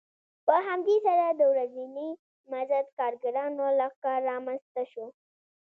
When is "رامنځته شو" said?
4.31-5.05